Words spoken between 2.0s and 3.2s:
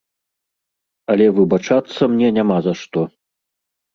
мне няма за што.